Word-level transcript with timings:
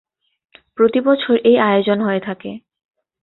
প্রতিবছর 0.77 1.35
এই 1.43 1.57
আয়োজন 1.59 1.97
হয়ে 2.01 2.21
থাকে। 2.21 2.51